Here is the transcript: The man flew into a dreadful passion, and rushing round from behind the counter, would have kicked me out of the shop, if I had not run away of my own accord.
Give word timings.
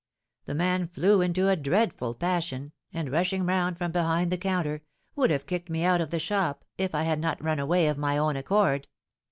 The 0.45 0.55
man 0.55 0.87
flew 0.87 1.21
into 1.21 1.47
a 1.47 1.55
dreadful 1.55 2.15
passion, 2.15 2.71
and 2.91 3.11
rushing 3.11 3.45
round 3.45 3.77
from 3.77 3.91
behind 3.91 4.31
the 4.31 4.37
counter, 4.39 4.81
would 5.15 5.29
have 5.29 5.45
kicked 5.45 5.69
me 5.69 5.83
out 5.83 6.01
of 6.01 6.09
the 6.09 6.17
shop, 6.17 6.65
if 6.75 6.95
I 6.95 7.03
had 7.03 7.19
not 7.19 7.39
run 7.43 7.59
away 7.59 7.87
of 7.87 7.99
my 7.99 8.17
own 8.17 8.35
accord. 8.35 8.87